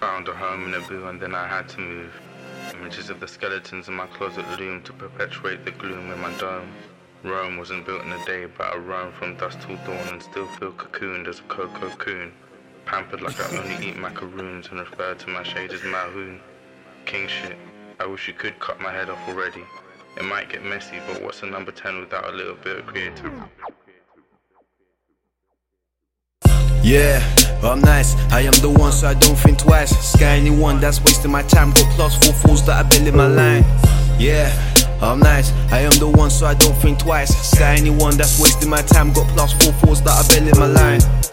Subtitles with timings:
[0.00, 2.12] Found a home in a boo and then I had to move.
[2.74, 6.70] Images of the skeletons in my closet loom to perpetuate the gloom in my dome.
[7.22, 10.46] Rome wasn't built in a day, but I roam from dusk till dawn and still
[10.46, 12.32] feel cocooned as a cocoa coon.
[12.84, 16.40] Pampered like I only eat macaroons and refer to my shade as Mahoon.
[17.04, 17.56] King shit,
[17.98, 19.64] I wish you could cut my head off already.
[20.16, 23.42] It might get messy, but what's a number 10 without a little bit of creativity?
[26.82, 27.18] Yeah,
[27.62, 28.14] I'm nice.
[28.32, 29.90] I am the one, so I don't think twice.
[30.12, 31.70] Sky anyone that's wasting my time.
[31.70, 33.64] Got plus four fools that I build in my line.
[34.18, 34.50] Yeah,
[35.02, 35.52] I'm nice.
[35.72, 37.34] I am the one, so I don't think twice.
[37.50, 39.12] Sky anyone that's wasting my time.
[39.12, 39.72] Got plus four
[40.06, 41.25] that I build in my line.